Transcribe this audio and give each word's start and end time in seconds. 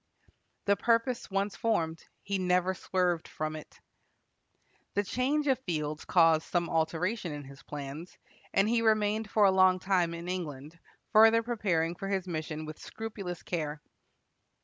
The 0.65 0.75
purpose 0.75 1.29
once 1.29 1.55
formed, 1.55 2.03
he 2.23 2.39
never 2.39 2.73
swerved 2.73 3.27
from 3.27 3.55
it. 3.55 3.79
The 4.95 5.03
change 5.03 5.45
of 5.45 5.59
fields 5.59 6.05
caused 6.05 6.41
some 6.47 6.71
alteration 6.71 7.31
in 7.31 7.43
his 7.43 7.61
plans, 7.61 8.17
and 8.51 8.67
he 8.67 8.81
remained 8.81 9.29
for 9.29 9.45
a 9.45 9.77
time 9.77 10.15
in 10.15 10.27
England, 10.27 10.79
further 11.13 11.43
preparing 11.43 11.93
for 11.93 12.07
his 12.07 12.27
mission 12.27 12.65
with 12.65 12.79
scrupulous 12.79 13.43
care. 13.43 13.79